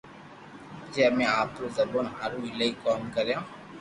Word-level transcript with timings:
جي 0.91 1.01
امي 1.09 1.25
آپرو 1.41 1.65
زبون 1.77 2.05
ھارو 2.15 2.37
ايلائيڪوم 2.47 3.01
ڪريو 3.15 3.39